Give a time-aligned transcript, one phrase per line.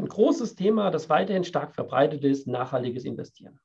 [0.00, 3.58] Ein großes Thema, das weiterhin stark verbreitet ist, nachhaltiges Investieren.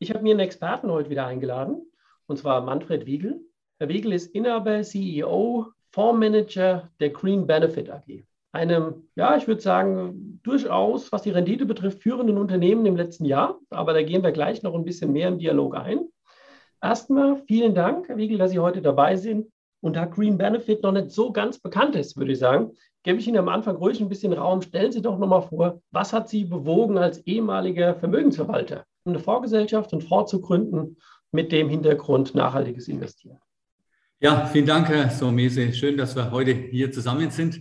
[0.00, 1.88] Ich habe mir einen Experten heute wieder eingeladen,
[2.26, 3.40] und zwar Manfred Wiegel.
[3.78, 8.24] Herr Wiegel ist Inhaber, CEO, Fondsmanager der Green Benefit AG.
[8.50, 13.60] Einem, ja, ich würde sagen, durchaus, was die Rendite betrifft, führenden Unternehmen im letzten Jahr.
[13.70, 16.08] Aber da gehen wir gleich noch ein bisschen mehr im Dialog ein.
[16.82, 19.52] Erstmal vielen Dank, Herr Wiegel, dass Sie heute dabei sind.
[19.80, 23.28] Und da Green Benefit noch nicht so ganz bekannt ist, würde ich sagen, gebe ich
[23.28, 24.62] Ihnen am Anfang ruhig ein bisschen Raum.
[24.62, 30.04] Stellen Sie doch nochmal vor, was hat Sie bewogen als ehemaliger Vermögensverwalter, eine Vorgesellschaft und
[30.04, 30.96] Fonds zu gründen
[31.32, 33.38] mit dem Hintergrund nachhaltiges Investieren?
[34.20, 35.72] Ja, vielen Dank, Herr Somese.
[35.72, 37.60] Schön, dass wir heute hier zusammen sind.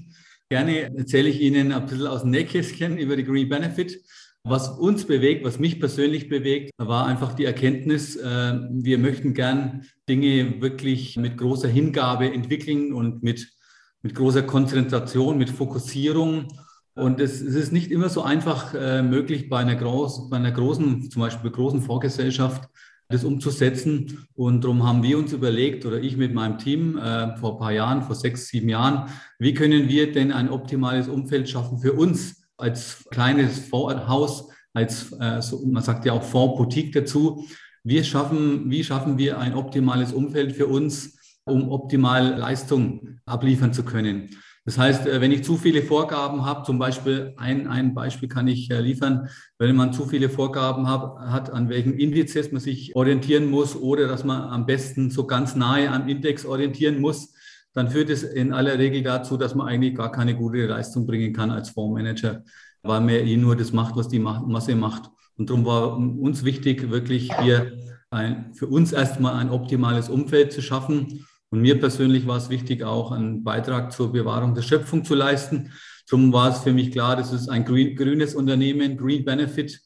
[0.50, 4.02] Gerne erzähle ich Ihnen ein bisschen aus dem Nähkästchen über die Green Benefit.
[4.44, 9.86] Was uns bewegt, was mich persönlich bewegt, war einfach die Erkenntnis, äh, wir möchten gern
[10.08, 13.57] Dinge wirklich mit großer Hingabe entwickeln und mit,
[14.02, 16.48] mit großer Konzentration, mit Fokussierung.
[16.96, 20.52] Und es, es ist nicht immer so einfach äh, möglich bei einer, groß, bei einer
[20.52, 22.70] großen, zum Beispiel großen Vorgesellschaft,
[23.10, 24.28] das umzusetzen.
[24.36, 27.72] Und darum haben wir uns überlegt, oder ich mit meinem Team äh, vor ein paar
[27.72, 29.10] Jahren, vor sechs, sieben Jahren,
[29.40, 35.42] wie können wir denn ein optimales Umfeld schaffen für uns als kleines Fondshaus, als äh,
[35.42, 37.46] so, man sagt ja auch Fondsboutique dazu.
[37.84, 41.17] Wir schaffen, wie schaffen wir ein optimales Umfeld für uns,
[41.48, 44.30] um optimal Leistung abliefern zu können?
[44.68, 48.50] Das heißt, äh, wenn ich zu viele Vorgaben habe, zum Beispiel ein, ein Beispiel kann
[48.50, 52.94] ich äh, liefern, wenn man zu viele Vorgaben hab, hat, an welchen Indizes man sich
[52.94, 57.34] orientieren muss oder dass man am besten so ganz nahe am Index orientieren muss,
[57.74, 61.32] dann führt es in aller Regel dazu, dass man eigentlich gar keine gute Leistung bringen
[61.32, 62.44] kann als Fondsmanager,
[62.84, 65.10] weil man eh nur das macht, was die Masse macht.
[65.38, 67.72] Und darum war uns wichtig, wirklich hier
[68.10, 72.84] ein, für uns erstmal ein optimales Umfeld zu schaffen und mir persönlich war es wichtig,
[72.84, 75.72] auch einen Beitrag zur Bewahrung der Schöpfung zu leisten.
[76.10, 79.82] Darum war es für mich klar, das ist ein grün, grünes Unternehmen, Green Benefit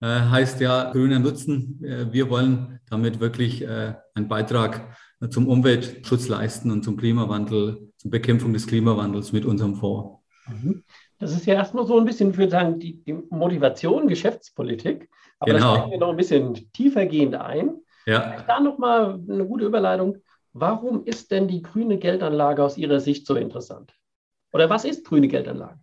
[0.00, 1.82] äh, heißt ja grüner Nutzen.
[1.82, 4.96] Äh, wir wollen damit wirklich äh, einen Beitrag
[5.30, 10.22] zum Umweltschutz leisten und zum Klimawandel, zur Bekämpfung des Klimawandels mit unserem Fonds.
[10.46, 10.84] Mhm.
[11.18, 15.08] Das ist ja erstmal so ein bisschen, ich würde sagen, die, die Motivation Geschäftspolitik.
[15.38, 15.72] Aber genau.
[15.72, 17.76] da steigen wir noch ein bisschen tiefergehend ein.
[18.06, 18.44] Ja.
[18.46, 20.18] Da nochmal eine gute Überleitung.
[20.58, 23.92] Warum ist denn die grüne Geldanlage aus Ihrer Sicht so interessant?
[24.54, 25.78] Oder was ist grüne Geldanlage?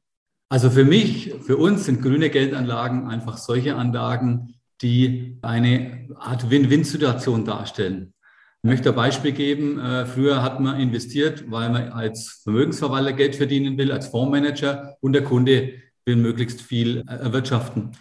[0.49, 7.45] Also für mich, für uns sind grüne Geldanlagen einfach solche Anlagen, die eine Art Win-Win-Situation
[7.45, 8.15] darstellen.
[8.63, 9.79] Ich möchte ein Beispiel geben.
[9.79, 15.13] Äh, früher hat man investiert, weil man als Vermögensverwalter Geld verdienen will, als Fondsmanager und
[15.13, 15.73] der Kunde
[16.03, 17.91] will möglichst viel erwirtschaften.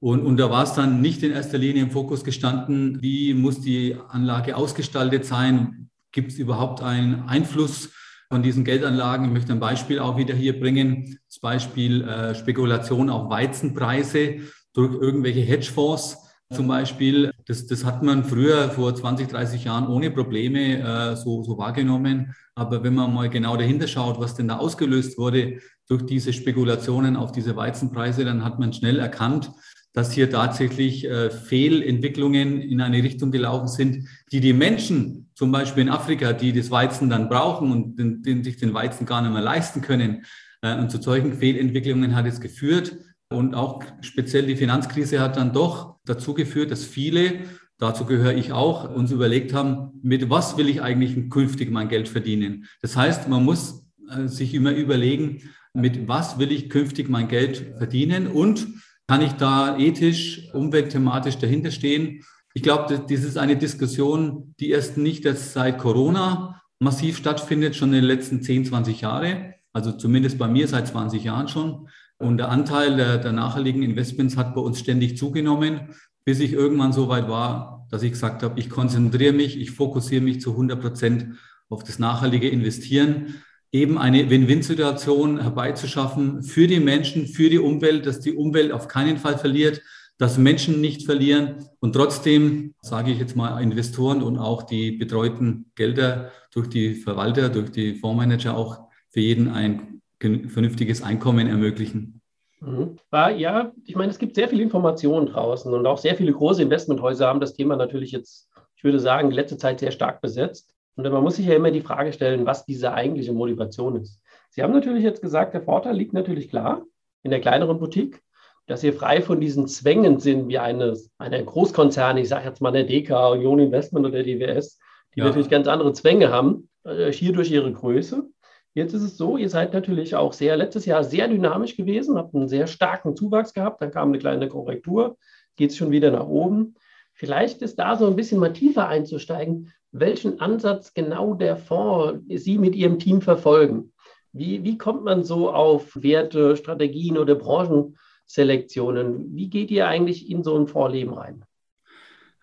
[0.00, 3.60] Und, und da war es dann nicht in erster Linie im Fokus gestanden, wie muss
[3.60, 7.90] die Anlage ausgestaltet sein, Gibt es überhaupt einen Einfluss
[8.30, 9.26] von diesen Geldanlagen?
[9.26, 11.18] Ich möchte ein Beispiel auch wieder hier bringen.
[11.28, 14.38] Das Beispiel äh, Spekulation auf Weizenpreise
[14.72, 16.18] durch irgendwelche Hedgefonds
[16.52, 17.30] zum Beispiel.
[17.46, 22.34] Das, das hat man früher vor 20, 30 Jahren ohne Probleme äh, so, so wahrgenommen.
[22.54, 25.58] Aber wenn man mal genau dahinter schaut, was denn da ausgelöst wurde
[25.88, 29.50] durch diese Spekulationen auf diese Weizenpreise, dann hat man schnell erkannt,
[29.98, 35.82] dass hier tatsächlich äh, Fehlentwicklungen in eine Richtung gelaufen sind, die die Menschen, zum Beispiel
[35.82, 39.32] in Afrika, die das Weizen dann brauchen und den, den, sich den Weizen gar nicht
[39.32, 40.22] mehr leisten können.
[40.62, 42.96] Äh, und zu solchen Fehlentwicklungen hat es geführt.
[43.28, 47.40] Und auch speziell die Finanzkrise hat dann doch dazu geführt, dass viele,
[47.78, 52.08] dazu gehöre ich auch, uns überlegt haben, mit was will ich eigentlich künftig mein Geld
[52.08, 52.66] verdienen.
[52.82, 53.84] Das heißt, man muss
[54.16, 55.42] äh, sich immer überlegen,
[55.74, 58.68] mit was will ich künftig mein Geld verdienen und
[59.08, 62.24] kann ich da ethisch, umweltthematisch dahinter stehen?
[62.54, 67.88] Ich glaube, das ist eine Diskussion, die erst nicht erst seit Corona massiv stattfindet, schon
[67.88, 69.54] in den letzten 10, 20 Jahre.
[69.72, 71.88] Also zumindest bei mir seit 20 Jahren schon.
[72.18, 75.94] Und der Anteil der, der nachhaltigen Investments hat bei uns ständig zugenommen,
[76.24, 80.22] bis ich irgendwann so weit war, dass ich gesagt habe, ich konzentriere mich, ich fokussiere
[80.22, 81.26] mich zu 100 Prozent
[81.70, 83.42] auf das nachhaltige Investieren
[83.72, 89.18] eben eine Win-Win-Situation herbeizuschaffen für die Menschen, für die Umwelt, dass die Umwelt auf keinen
[89.18, 89.82] Fall verliert,
[90.18, 95.70] dass Menschen nicht verlieren und trotzdem, sage ich jetzt mal, Investoren und auch die betreuten
[95.76, 102.20] Gelder durch die Verwalter, durch die Fondsmanager auch für jeden ein vernünftiges Einkommen ermöglichen.
[102.60, 102.96] Mhm.
[103.12, 107.28] Ja, ich meine, es gibt sehr viel Information draußen und auch sehr viele große Investmenthäuser
[107.28, 110.74] haben das Thema natürlich jetzt, ich würde sagen, letzte Zeit sehr stark besetzt.
[110.98, 114.20] Und man muss sich ja immer die Frage stellen, was diese eigentliche Motivation ist.
[114.50, 116.82] Sie haben natürlich jetzt gesagt, der Vorteil liegt natürlich klar
[117.22, 118.20] in der kleineren Boutique,
[118.66, 122.72] dass Sie frei von diesen Zwängen sind, wie eine, eine Großkonzern, ich sage jetzt mal
[122.72, 124.80] der DK, Union Investment oder DWS,
[125.14, 125.26] die ja.
[125.26, 128.28] natürlich ganz andere Zwänge haben, äh, hier durch ihre Größe.
[128.74, 132.34] Jetzt ist es so, ihr seid natürlich auch sehr letztes Jahr sehr dynamisch gewesen, habt
[132.34, 135.16] einen sehr starken Zuwachs gehabt, dann kam eine kleine Korrektur,
[135.54, 136.74] geht es schon wieder nach oben.
[137.14, 142.58] Vielleicht ist da so ein bisschen mal tiefer einzusteigen, welchen Ansatz genau der Fonds Sie
[142.58, 143.92] mit Ihrem Team verfolgen.
[144.32, 149.34] Wie, wie kommt man so auf Werte, Strategien oder Branchenselektionen?
[149.34, 151.44] Wie geht ihr eigentlich in so ein Vorleben rein?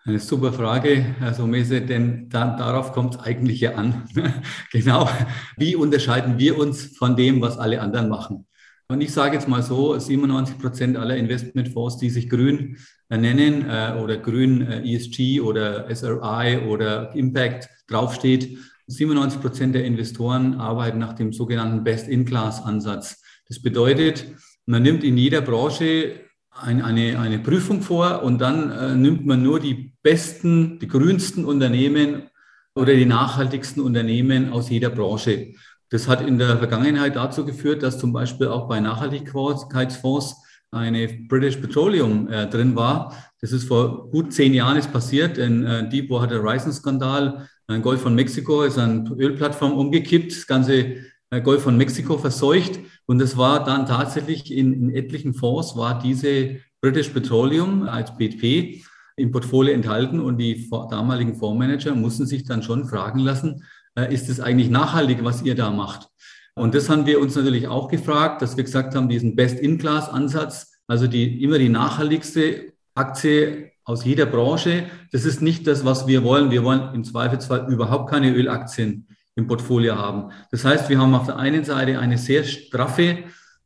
[0.04, 4.08] Eine super Frage, Herr Somese, denn da, darauf kommt es eigentlich ja an.
[4.72, 5.08] genau,
[5.56, 8.46] wie unterscheiden wir uns von dem, was alle anderen machen?
[8.88, 12.76] Und ich sage jetzt mal so, 97 Prozent aller Investmentfonds, die sich grün
[13.08, 19.84] äh, nennen äh, oder grün äh, ESG oder SRI oder Impact draufsteht, 97 Prozent der
[19.84, 23.20] Investoren arbeiten nach dem sogenannten Best-in-Class-Ansatz.
[23.48, 24.26] Das bedeutet,
[24.66, 29.42] man nimmt in jeder Branche ein, eine, eine Prüfung vor und dann äh, nimmt man
[29.42, 32.30] nur die besten, die grünsten Unternehmen
[32.76, 35.54] oder die nachhaltigsten Unternehmen aus jeder Branche.
[35.90, 40.36] Das hat in der Vergangenheit dazu geführt, dass zum Beispiel auch bei Nachhaltigkeitsfonds
[40.72, 43.14] eine British Petroleum äh, drin war.
[43.40, 45.38] Das ist vor gut zehn Jahren ist passiert.
[45.38, 50.32] In äh, Deepwater Horizon-Skandal, ein Golf von Mexiko ist eine Ölplattform umgekippt.
[50.32, 50.96] Das ganze
[51.30, 52.80] äh, Golf von Mexiko verseucht.
[53.06, 58.82] Und es war dann tatsächlich in, in etlichen Fonds war diese British Petroleum als BP
[59.16, 63.64] im Portfolio enthalten und die damaligen Fondsmanager mussten sich dann schon fragen lassen,
[64.04, 66.08] ist es eigentlich nachhaltig, was ihr da macht?
[66.54, 71.06] Und das haben wir uns natürlich auch gefragt, dass wir gesagt haben, diesen Best-in-Class-Ansatz, also
[71.06, 76.50] die, immer die nachhaltigste Aktie aus jeder Branche, das ist nicht das, was wir wollen.
[76.50, 80.32] Wir wollen im Zweifelsfall überhaupt keine Ölaktien im Portfolio haben.
[80.50, 83.18] Das heißt, wir haben auf der einen Seite eine sehr straffe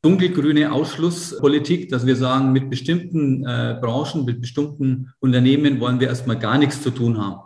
[0.02, 6.38] dunkelgrüne Ausschlusspolitik, dass wir sagen, mit bestimmten äh, Branchen, mit bestimmten Unternehmen wollen wir erstmal
[6.38, 7.40] gar nichts zu tun haben.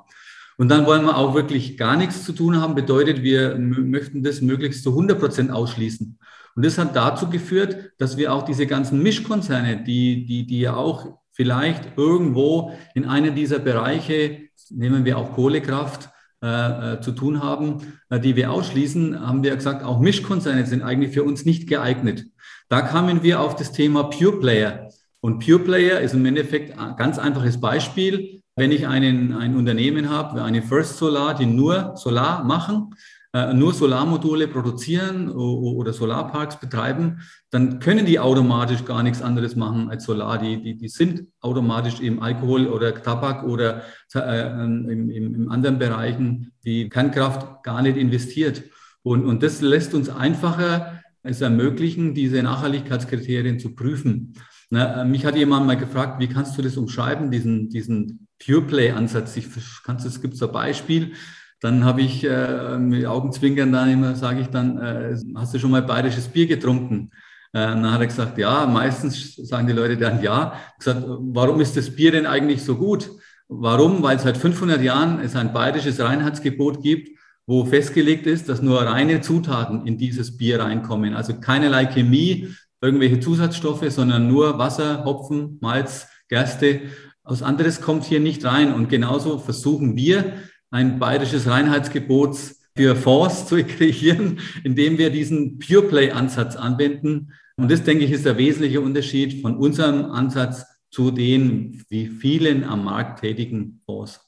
[0.57, 4.41] Und dann wollen wir auch wirklich gar nichts zu tun haben, bedeutet, wir möchten das
[4.41, 6.19] möglichst zu 100 Prozent ausschließen.
[6.55, 10.77] Und das hat dazu geführt, dass wir auch diese ganzen Mischkonzerne, die, die, die ja
[10.77, 16.11] auch vielleicht irgendwo in einem dieser Bereiche, nehmen wir auch Kohlekraft,
[16.45, 20.83] äh, äh, zu tun haben, äh, die wir ausschließen, haben wir gesagt, auch Mischkonzerne sind
[20.83, 22.27] eigentlich für uns nicht geeignet.
[22.69, 24.91] Da kamen wir auf das Thema Pure Player.
[25.21, 28.43] Und Pure Player ist im Endeffekt ein ganz einfaches Beispiel.
[28.57, 32.95] Wenn ich einen, ein Unternehmen habe, eine First Solar, die nur Solar machen,
[33.35, 37.21] äh, nur Solarmodule produzieren oder Solarparks betreiben,
[37.51, 40.39] dann können die automatisch gar nichts anderes machen als Solar.
[40.39, 43.83] Die, die, die sind automatisch im Alkohol oder Tabak oder
[44.15, 48.63] äh, im, im, anderen Bereichen wie Kernkraft gar nicht investiert.
[49.03, 54.35] Und, und das lässt uns einfacher es ermöglichen, diese Nachhaltigkeitskriterien zu prüfen.
[54.71, 58.63] Na, äh, mich hat jemand mal gefragt, wie kannst du das umschreiben, diesen, diesen Pure
[58.63, 59.37] Play-Ansatz?
[59.37, 61.13] Es gibt so ein Beispiel.
[61.61, 65.71] Dann habe ich äh, mit Augenzwinkern dann immer, sage ich dann, äh, hast du schon
[65.71, 67.11] mal bayerisches Bier getrunken?
[67.53, 70.61] Äh, dann hat er gesagt, ja, meistens sagen die Leute dann ja.
[70.79, 73.11] gesagt, warum ist das Bier denn eigentlich so gut?
[73.49, 74.03] Warum?
[74.03, 77.17] Weil seit 500 Jahren es ein bayerisches Reinheitsgebot gibt,
[77.47, 81.15] wo festgelegt ist, dass nur reine Zutaten in dieses Bier reinkommen.
[81.15, 82.49] Also keinerlei Chemie,
[82.85, 86.83] irgendwelche Zusatzstoffe, sondern nur Wasser, Hopfen, Malz, Gerste.
[87.23, 88.75] Aus anderes kommt hier nicht rein.
[88.75, 90.35] Und genauso versuchen wir,
[90.71, 92.37] ein bayerisches Reinheitsgebot
[92.77, 97.33] für Fonds zu kreieren, indem wir diesen Pure Play Ansatz anwenden.
[97.57, 102.65] Und das, denke ich, ist der wesentliche Unterschied von unserem Ansatz zu den wie vielen
[102.65, 104.21] am Markt tätigen Fonds.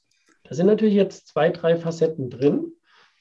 [0.45, 2.73] Da sind natürlich jetzt zwei, drei Facetten drin.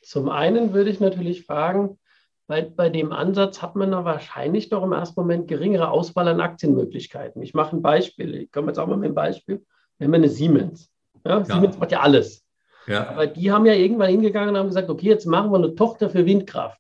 [0.02, 1.98] Zum einen würde ich natürlich fragen,
[2.48, 6.42] bei, bei dem Ansatz hat man da wahrscheinlich doch im ersten Moment geringere Auswahl an
[6.42, 7.42] Aktienmöglichkeiten.
[7.42, 8.36] Ich mache ein Beispiel.
[8.36, 9.66] Ich komme jetzt auch mal mit einem Beispiel.
[9.98, 10.92] Wir haben eine Siemens.
[11.26, 11.46] Ja, ja.
[11.46, 12.46] Siemens macht ja alles.
[12.88, 13.10] Ja.
[13.10, 16.10] Aber die haben ja irgendwann hingegangen und haben gesagt, okay, jetzt machen wir eine Tochter
[16.10, 16.80] für Windkraft,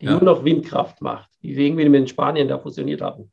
[0.00, 3.30] die nur noch Windkraft macht, die wir irgendwie mit Spanien da fusioniert haben.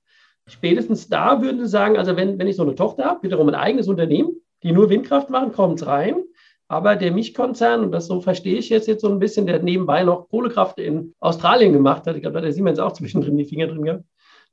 [0.48, 3.56] Spätestens da würden sie sagen, also wenn, wenn ich so eine Tochter habe, wiederum ein
[3.56, 6.24] eigenes Unternehmen, die nur Windkraft machen, kommt es rein.
[6.70, 10.04] Aber der Milchkonzern, und das so verstehe ich jetzt, jetzt so ein bisschen, der nebenbei
[10.04, 13.46] noch Kohlekraft in Australien gemacht hat, ich glaube, da hat der Siemens auch zwischendrin die
[13.46, 14.04] Finger drin gehabt,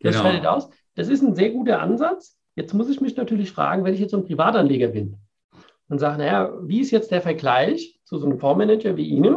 [0.01, 0.25] das genau.
[0.25, 0.69] scheidet aus.
[0.95, 2.37] Das ist ein sehr guter Ansatz.
[2.57, 5.19] Jetzt muss ich mich natürlich fragen, wenn ich jetzt so ein Privatanleger bin,
[5.89, 9.37] und sage, naja, wie ist jetzt der Vergleich zu so einem Fondsmanager wie Ihnen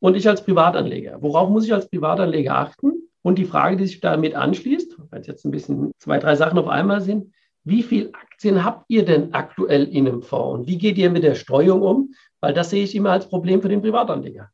[0.00, 1.22] und ich als Privatanleger?
[1.22, 3.08] Worauf muss ich als Privatanleger achten?
[3.22, 6.58] Und die Frage, die sich damit anschließt, wenn es jetzt ein bisschen zwei, drei Sachen
[6.58, 7.32] auf einmal sind,
[7.64, 10.60] wie viele Aktien habt ihr denn aktuell in einem Fonds?
[10.60, 12.14] Und wie geht ihr mit der Streuung um?
[12.40, 14.48] Weil das sehe ich immer als Problem für den Privatanleger.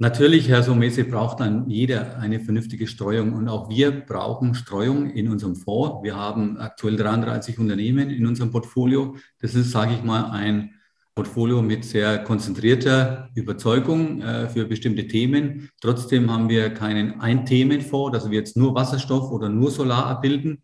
[0.00, 3.32] Natürlich, Herr Somese, braucht dann jeder eine vernünftige Streuung.
[3.32, 6.04] Und auch wir brauchen Streuung in unserem Fonds.
[6.04, 9.16] Wir haben aktuell 33 Unternehmen in unserem Portfolio.
[9.40, 10.74] Das ist, sage ich mal, ein
[11.16, 15.70] Portfolio mit sehr konzentrierter Überzeugung äh, für bestimmte Themen.
[15.80, 20.62] Trotzdem haben wir keinen Ein-Themen-Fonds, dass wir jetzt nur Wasserstoff oder nur Solar abbilden,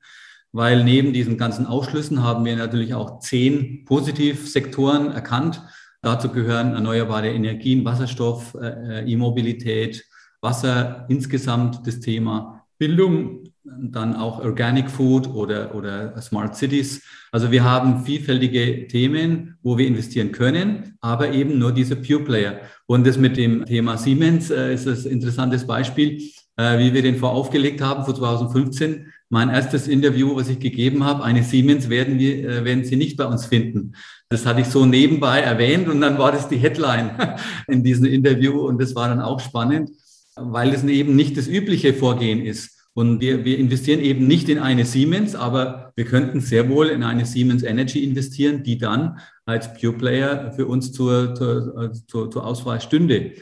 [0.55, 5.61] weil neben diesen ganzen Ausschlüssen haben wir natürlich auch zehn Positivsektoren erkannt
[6.05, 10.05] Dazu gehören erneuerbare Energien, Wasserstoff, äh, äh, E-Mobilität,
[10.43, 17.03] Wasser insgesamt das Thema Bildung, dann auch Organic Food oder, oder Smart Cities.
[17.33, 22.61] Also wir haben vielfältige Themen, wo wir investieren können, aber eben nur diese Pure Player.
[22.85, 26.21] Und das mit dem Thema Siemens äh, ist ein interessantes Beispiel,
[26.57, 31.43] wie wir den voraufgelegt haben vor 2015 mein erstes Interview, was ich gegeben habe, eine
[31.43, 33.95] Siemens werden, wir, äh, werden Sie nicht bei uns finden.
[34.29, 37.11] Das hatte ich so nebenbei erwähnt und dann war das die Headline
[37.69, 39.91] in diesem Interview und das war dann auch spannend,
[40.37, 42.75] weil es eben nicht das übliche Vorgehen ist.
[42.97, 47.03] Und wir, wir investieren eben nicht in eine Siemens, aber wir könnten sehr wohl in
[47.03, 52.47] eine Siemens Energy investieren, die dann als Pure Player für uns zur, zur, zur, zur
[52.47, 53.33] Auswahl stünde.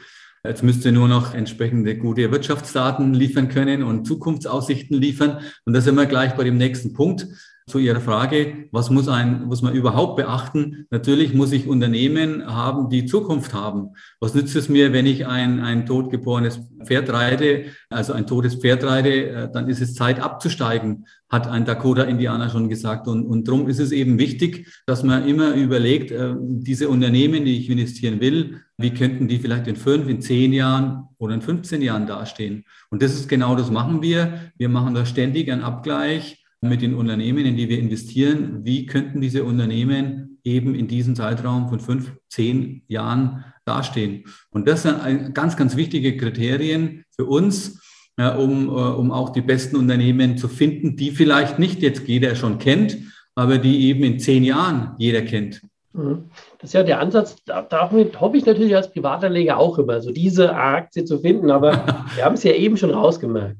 [0.44, 5.38] Jetzt müsst ihr nur noch entsprechende gute Wirtschaftsdaten liefern können und Zukunftsaussichten liefern.
[5.66, 7.28] Und da sind wir gleich bei dem nächsten Punkt
[7.68, 10.88] zu Ihrer Frage, was muss, ein, muss man überhaupt beachten?
[10.90, 13.90] Natürlich muss ich Unternehmen haben, die Zukunft haben.
[14.18, 18.82] Was nützt es mir, wenn ich ein, ein totgeborenes Pferd reite, also ein totes Pferd
[18.82, 23.08] reite, äh, dann ist es Zeit abzusteigen, hat ein Dakota-Indianer schon gesagt.
[23.08, 27.58] Und, und darum ist es eben wichtig, dass man immer überlegt, äh, diese Unternehmen, die
[27.58, 31.80] ich investieren will, wie könnten die vielleicht in fünf, in zehn Jahren oder in 15
[31.80, 32.64] Jahren dastehen?
[32.90, 34.52] Und das ist genau das machen wir.
[34.58, 39.22] Wir machen da ständig einen Abgleich mit den Unternehmen, in die wir investieren, wie könnten
[39.22, 44.24] diese Unternehmen eben in diesem Zeitraum von fünf, zehn Jahren dastehen.
[44.50, 47.80] Und das sind ganz, ganz wichtige Kriterien für uns,
[48.18, 52.34] ja, um, äh, um auch die besten Unternehmen zu finden, die vielleicht nicht jetzt jeder
[52.34, 52.98] schon kennt,
[53.34, 55.62] aber die eben in zehn Jahren jeder kennt.
[55.92, 56.30] Mhm.
[56.58, 60.54] Das ist ja der Ansatz, damit hoffe ich natürlich als Privatanleger auch immer, so diese
[60.54, 61.72] Aktie zu finden, aber
[62.14, 63.56] wir haben es ja eben schon rausgemerkt.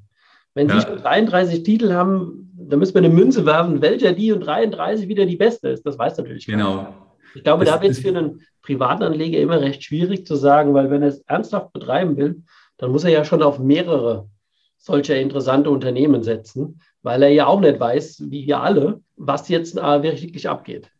[0.54, 0.80] Wenn ja.
[0.80, 5.08] Sie schon 33 Titel haben, da müssen wir eine Münze werfen, welcher die und 33
[5.08, 5.84] wieder die beste ist.
[5.86, 6.76] Das weiß natürlich genau.
[6.76, 6.94] Keiner.
[7.34, 10.90] Ich glaube, das, da wird es für einen Privatanleger immer recht schwierig zu sagen, weil
[10.90, 12.42] wenn er es ernsthaft betreiben will,
[12.76, 14.28] dann muss er ja schon auf mehrere
[14.82, 19.76] solcher interessante Unternehmen setzen, weil er ja auch nicht weiß, wie wir alle, was jetzt
[19.78, 20.90] äh, wirklich abgeht.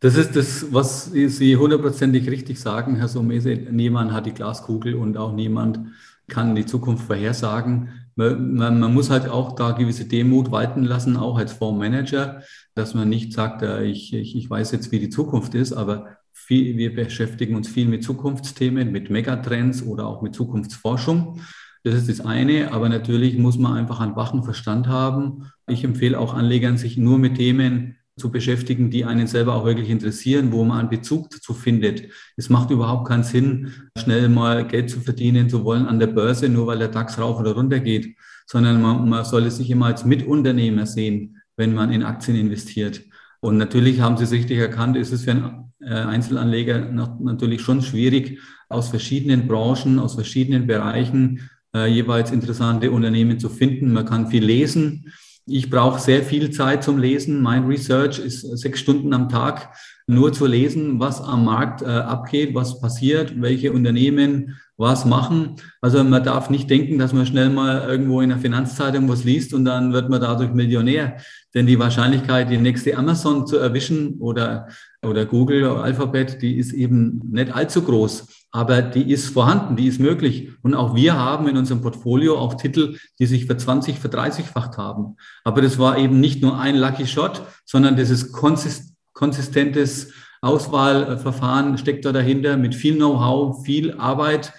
[0.00, 3.50] Das ist das, was Sie hundertprozentig richtig sagen, Herr Somese.
[3.50, 5.80] Niemand hat die Glaskugel und auch niemand
[6.28, 11.16] kann die Zukunft vorhersagen man, man, man, muss halt auch da gewisse Demut walten lassen,
[11.16, 12.42] auch als Fondsmanager,
[12.74, 16.18] dass man nicht sagt, äh, ich, ich, ich weiß jetzt, wie die Zukunft ist, aber
[16.32, 21.40] viel, wir beschäftigen uns viel mit Zukunftsthemen, mit Megatrends oder auch mit Zukunftsforschung.
[21.88, 25.50] Das ist das eine, aber natürlich muss man einfach einen wachen Verstand haben.
[25.66, 29.88] Ich empfehle auch Anlegern, sich nur mit Themen zu beschäftigen, die einen selber auch wirklich
[29.88, 32.10] interessieren, wo man einen Bezug dazu findet.
[32.36, 36.50] Es macht überhaupt keinen Sinn, schnell mal Geld zu verdienen zu wollen an der Börse,
[36.50, 38.16] nur weil der DAX rauf oder runter geht,
[38.46, 43.00] sondern man, man soll es sich immer als Mitunternehmer sehen, wenn man in Aktien investiert.
[43.40, 46.80] Und natürlich haben Sie es richtig erkannt, ist es für einen äh, Einzelanleger
[47.20, 53.92] natürlich schon schwierig, aus verschiedenen Branchen, aus verschiedenen Bereichen äh, jeweils interessante Unternehmen zu finden.
[53.92, 55.12] Man kann viel lesen.
[55.50, 57.40] Ich brauche sehr viel Zeit zum Lesen.
[57.40, 59.70] Mein Research ist sechs Stunden am Tag
[60.06, 65.56] nur zu lesen, was am Markt äh, abgeht, was passiert, welche Unternehmen was machen.
[65.80, 69.54] Also man darf nicht denken, dass man schnell mal irgendwo in der Finanzzeitung was liest
[69.54, 71.16] und dann wird man dadurch Millionär.
[71.54, 74.68] Denn die Wahrscheinlichkeit, die nächste Amazon zu erwischen oder,
[75.02, 79.86] oder Google oder Alphabet, die ist eben nicht allzu groß aber die ist vorhanden, die
[79.86, 80.50] ist möglich.
[80.62, 84.78] Und auch wir haben in unserem Portfolio auch Titel, die sich für 20, für 30-facht
[84.78, 85.16] haben.
[85.44, 91.76] Aber das war eben nicht nur ein Lucky Shot, sondern das ist konsist konsistentes Auswahlverfahren
[91.78, 94.52] steckt da dahinter mit viel Know-how, viel Arbeit.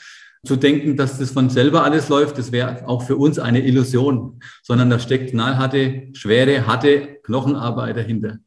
[0.46, 4.42] Zu denken, dass das von selber alles läuft, das wäre auch für uns eine Illusion,
[4.64, 8.40] sondern da steckt knallharte, schwere, harte Knochenarbeit dahinter.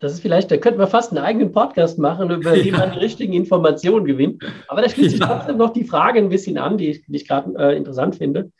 [0.00, 2.64] Das ist vielleicht, da könnten wir fast einen eigenen Podcast machen, über ja.
[2.64, 4.42] wie man die richtigen Informationen gewinnt.
[4.66, 5.26] Aber da schließt sich ja.
[5.26, 8.50] trotzdem noch die Frage ein bisschen an, die ich, ich gerade äh, interessant finde.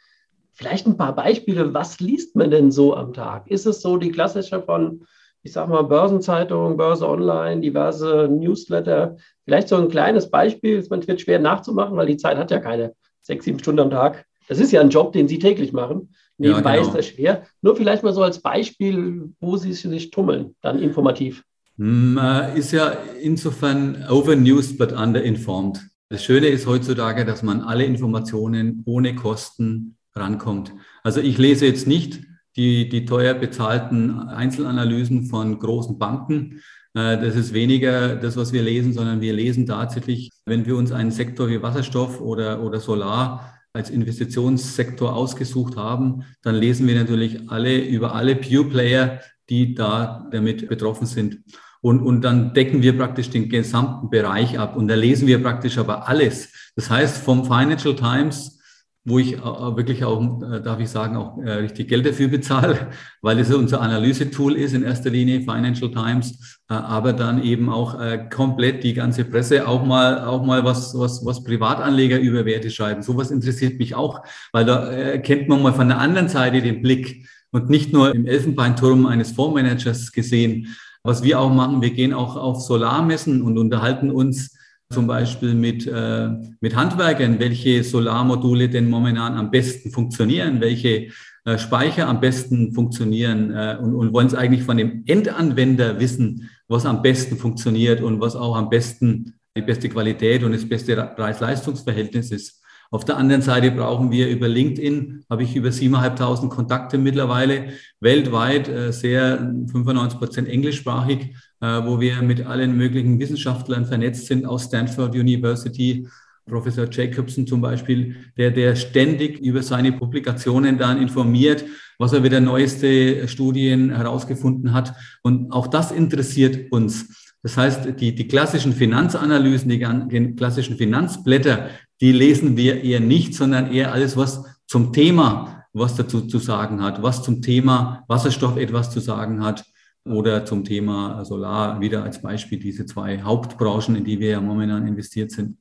[0.52, 3.50] Vielleicht ein paar Beispiele, was liest man denn so am Tag?
[3.50, 5.06] Ist es so die klassische von,
[5.42, 9.16] ich sag mal, Börsenzeitungen, Börse Online, diverse Newsletter?
[9.47, 12.94] Vielleicht so ein kleines Beispiel, es wird schwer nachzumachen, weil die Zeit hat ja keine
[13.23, 14.26] sechs, sieben Stunden am Tag.
[14.49, 16.12] Das ist ja ein Job, den Sie täglich machen.
[16.40, 16.88] Nebenbei ja, genau.
[16.88, 17.42] ist das schwer.
[17.61, 21.44] Nur vielleicht mal so als Beispiel, wo Sie sich tummeln, dann informativ.
[21.76, 25.80] Man ist ja insofern overnews but underinformed.
[26.09, 30.73] Das Schöne ist heutzutage, dass man alle Informationen ohne Kosten rankommt.
[31.02, 32.20] Also ich lese jetzt nicht
[32.56, 36.62] die, die teuer bezahlten Einzelanalysen von großen Banken.
[36.94, 40.90] Äh, das ist weniger das, was wir lesen, sondern wir lesen tatsächlich, wenn wir uns
[40.90, 47.50] einen Sektor wie Wasserstoff oder, oder Solar als Investitionssektor ausgesucht haben, dann lesen wir natürlich
[47.50, 51.39] alle über alle Pure Player, die da damit betroffen sind.
[51.81, 54.77] Und, und dann decken wir praktisch den gesamten Bereich ab.
[54.77, 56.73] Und da lesen wir praktisch aber alles.
[56.77, 58.60] Das heißt, vom Financial Times
[59.04, 62.90] wo ich wirklich auch, äh, darf ich sagen, auch äh, richtig Geld dafür bezahle,
[63.23, 67.99] weil es unser Analysetool ist, in erster Linie Financial Times, äh, aber dann eben auch
[68.30, 73.02] komplett die ganze Presse, auch mal, auch mal was, was, was Privatanleger über Werte schreiben.
[73.02, 77.26] Sowas interessiert mich auch, weil da kennt man mal von der anderen Seite den Blick
[77.50, 80.76] und nicht nur im Elfenbeinturm eines Fondsmanagers gesehen.
[81.02, 84.57] Was wir auch machen, wir gehen auch auf Solarmessen und unterhalten uns
[84.92, 86.28] zum Beispiel mit, äh,
[86.61, 91.09] mit Handwerkern, welche Solarmodule denn momentan am besten funktionieren, welche
[91.44, 96.50] äh, Speicher am besten funktionieren äh, und, und wollen es eigentlich von dem Endanwender wissen,
[96.66, 100.97] was am besten funktioniert und was auch am besten die beste Qualität und das beste
[100.97, 102.61] Preis-Leistungs-Verhältnis ist.
[102.92, 108.68] Auf der anderen Seite brauchen wir über LinkedIn, habe ich über 7.500 Kontakte mittlerweile, weltweit
[108.68, 115.14] äh, sehr 95 Prozent englischsprachig wo wir mit allen möglichen Wissenschaftlern vernetzt sind aus Stanford
[115.14, 116.09] University,
[116.47, 121.64] Professor Jacobson zum Beispiel, der, der ständig über seine Publikationen dann informiert,
[121.99, 124.95] was er wieder neueste Studien herausgefunden hat.
[125.23, 127.33] Und auch das interessiert uns.
[127.43, 133.35] Das heißt, die, die klassischen Finanzanalysen, die, die klassischen Finanzblätter, die lesen wir eher nicht,
[133.35, 138.57] sondern eher alles, was zum Thema was dazu zu sagen hat, was zum Thema Wasserstoff
[138.57, 139.64] etwas zu sagen hat,
[140.11, 144.87] oder zum Thema Solar wieder als Beispiel diese zwei Hauptbranchen, in die wir ja momentan
[144.87, 145.56] investiert sind.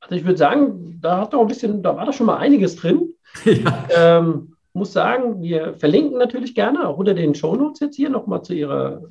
[0.00, 2.76] Also ich würde sagen, da hat doch ein bisschen, da war doch schon mal einiges
[2.76, 3.10] drin.
[3.44, 3.88] Ja.
[3.96, 8.54] Ähm, muss sagen, wir verlinken natürlich gerne auch unter den Shownotes jetzt hier nochmal zu,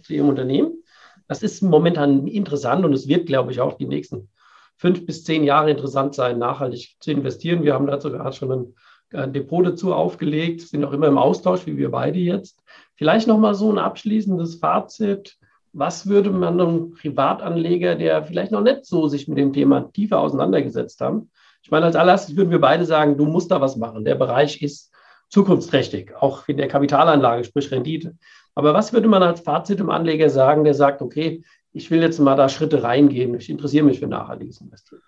[0.01, 0.83] zu Ihrem Unternehmen.
[1.27, 4.29] Das ist momentan interessant und es wird, glaube ich, auch die nächsten
[4.75, 7.63] fünf bis zehn Jahre interessant sein, nachhaltig zu investieren.
[7.63, 8.75] Wir haben dazu gerade schon ein,
[9.13, 12.61] ein Depot dazu aufgelegt, sind auch immer im Austausch, wie wir beide jetzt.
[13.03, 15.37] Vielleicht nochmal so ein abschließendes Fazit.
[15.73, 20.21] Was würde man einem Privatanleger, der vielleicht noch nicht so sich mit dem Thema tiefer
[20.21, 21.29] auseinandergesetzt haben?
[21.63, 24.05] Ich meine, als allererstes würden wir beide sagen, du musst da was machen.
[24.05, 24.93] Der Bereich ist
[25.27, 28.15] zukunftsträchtig, auch in der Kapitalanlage, sprich Rendite.
[28.55, 32.19] Aber was würde man als Fazit dem Anleger sagen, der sagt, okay, ich will jetzt
[32.19, 35.01] mal da Schritte reingehen, ich interessiere mich für nachhaltiges Investieren?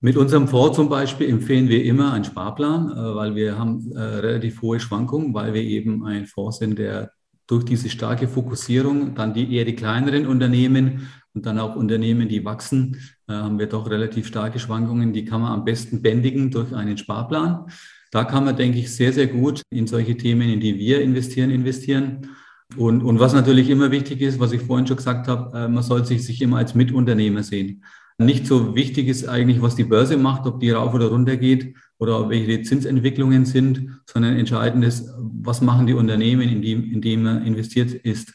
[0.00, 4.00] Mit unserem Fonds zum Beispiel empfehlen wir immer einen Sparplan, äh, weil wir haben äh,
[4.00, 7.12] relativ hohe Schwankungen, weil wir eben ein Fonds sind, der
[7.46, 12.44] durch diese starke Fokussierung, dann die eher die kleineren Unternehmen und dann auch Unternehmen, die
[12.44, 12.96] wachsen,
[13.28, 15.12] äh, haben wir doch relativ starke Schwankungen.
[15.12, 17.66] Die kann man am besten bändigen durch einen Sparplan.
[18.10, 21.50] Da kann man, denke ich, sehr, sehr gut in solche Themen, in die wir investieren,
[21.50, 22.28] investieren.
[22.76, 25.82] Und, und was natürlich immer wichtig ist, was ich vorhin schon gesagt habe, äh, man
[25.82, 27.84] soll sich, sich immer als Mitunternehmer sehen.
[28.18, 31.74] Nicht so wichtig ist eigentlich, was die Börse macht, ob die rauf oder runter geht,
[31.98, 37.00] oder welche die Zinsentwicklungen sind, sondern entscheidend ist, was machen die Unternehmen, in die, in
[37.00, 38.34] die man investiert ist.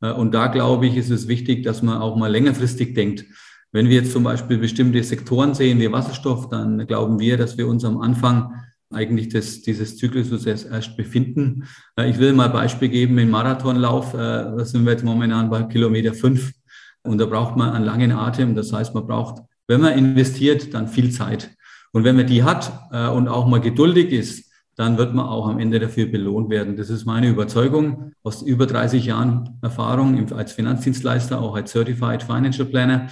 [0.00, 3.24] Äh, und da glaube ich, ist es wichtig, dass man auch mal längerfristig denkt.
[3.72, 7.68] Wenn wir jetzt zum Beispiel bestimmte Sektoren sehen wie Wasserstoff, dann glauben wir, dass wir
[7.68, 8.54] uns am Anfang
[8.90, 11.64] eigentlich des, dieses Zyklus erst, befinden.
[11.96, 15.62] Äh, ich will mal Beispiel geben, im Marathonlauf, äh, da sind wir jetzt momentan bei
[15.62, 16.52] Kilometer fünf
[17.02, 18.54] und da braucht man einen langen Atem.
[18.54, 21.50] Das heißt, man braucht, wenn man investiert, dann viel Zeit.
[21.92, 25.48] Und wenn man die hat äh, und auch mal geduldig ist, dann wird man auch
[25.48, 26.76] am Ende dafür belohnt werden.
[26.76, 32.66] Das ist meine Überzeugung aus über 30 Jahren Erfahrung als Finanzdienstleister, auch als Certified Financial
[32.66, 33.08] Planner,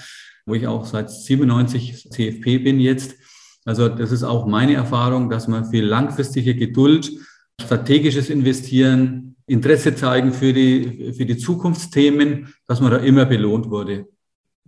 [0.46, 3.16] wo ich auch seit 97 CFP bin jetzt.
[3.64, 7.10] Also das ist auch meine Erfahrung, dass man für langfristige Geduld,
[7.60, 14.06] strategisches Investieren, Interesse zeigen für die, für die Zukunftsthemen, dass man da immer belohnt wurde.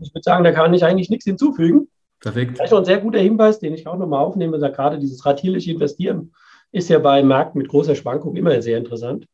[0.01, 1.89] Ich würde sagen, da kann ich eigentlich nichts hinzufügen.
[2.21, 2.57] Perfekt.
[2.57, 5.73] Vielleicht noch ein sehr guter Hinweis, den ich auch nochmal aufnehme, da gerade dieses ratierliche
[5.73, 6.33] Investieren
[6.73, 9.27] ist ja bei Märkten mit großer Schwankung immer sehr interessant.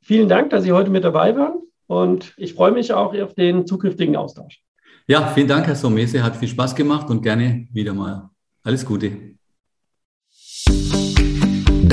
[0.00, 3.66] Vielen Dank, dass Sie heute mit dabei waren und ich freue mich auch auf den
[3.66, 4.62] zukünftigen Austausch.
[5.06, 6.22] Ja, vielen Dank, Herr Somese.
[6.22, 8.30] Hat viel Spaß gemacht und gerne wieder mal.
[8.62, 9.34] Alles Gute.